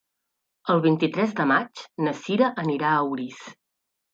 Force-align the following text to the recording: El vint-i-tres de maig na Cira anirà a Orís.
El 0.73 0.81
vint-i-tres 0.85 1.35
de 1.41 1.45
maig 1.53 1.83
na 2.07 2.15
Cira 2.23 2.51
anirà 2.65 2.95
a 2.95 3.05
Orís. 3.13 3.45